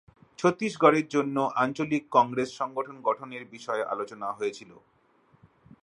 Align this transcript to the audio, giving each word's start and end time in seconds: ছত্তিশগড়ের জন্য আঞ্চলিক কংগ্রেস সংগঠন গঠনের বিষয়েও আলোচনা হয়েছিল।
ছত্তিশগড়ের 0.39 1.07
জন্য 1.07 1.35
আঞ্চলিক 1.55 2.03
কংগ্রেস 2.11 2.49
সংগঠন 2.59 2.95
গঠনের 3.07 3.43
বিষয়েও 3.53 3.89
আলোচনা 3.93 4.27
হয়েছিল। 4.31 4.71